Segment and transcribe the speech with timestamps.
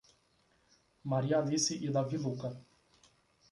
[1.05, 2.59] Maria Alice e Davi Lucca